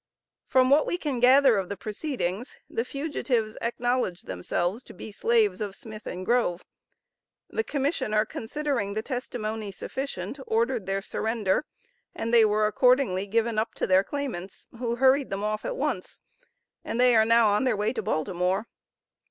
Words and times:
From 0.47 0.71
what 0.71 0.87
we 0.87 0.97
can 0.97 1.19
gather 1.19 1.57
of 1.59 1.69
the 1.69 1.77
proceedings, 1.77 2.55
the 2.67 2.83
fugitives 2.83 3.55
acknowledged 3.61 4.25
themselves 4.25 4.81
to 4.85 4.95
be 4.95 5.11
slaves 5.11 5.61
of 5.61 5.75
Smith 5.75 6.07
and 6.07 6.25
Grove. 6.25 6.65
The 7.51 7.63
commissioner 7.63 8.25
considering 8.25 8.93
the 8.93 9.03
testimony 9.03 9.71
sufficient, 9.71 10.39
ordered 10.47 10.87
their 10.87 11.03
surrender, 11.03 11.65
and 12.15 12.33
they 12.33 12.45
were 12.45 12.65
accordingly 12.65 13.27
given 13.27 13.59
up 13.59 13.75
to 13.75 13.85
their 13.85 14.03
claimants, 14.03 14.65
who 14.79 14.95
hurried 14.95 15.29
them 15.29 15.43
off 15.43 15.65
at 15.65 15.77
once, 15.77 16.21
and 16.83 16.99
they 16.99 17.15
are 17.15 17.23
now 17.23 17.49
on 17.49 17.63
their 17.65 17.77
way 17.77 17.93
to 17.93 18.01
Baltimore. 18.01 18.65